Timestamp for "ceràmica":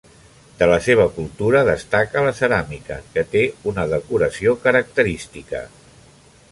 2.39-2.99